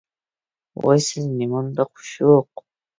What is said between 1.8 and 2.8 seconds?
ئۇششۇق!